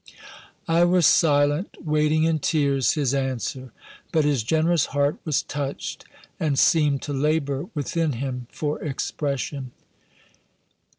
[0.67, 3.71] I was silent, waiting in tears his answer.
[4.11, 6.05] But his generous heart was touched,
[6.39, 9.73] and seemed to labour within him for expression.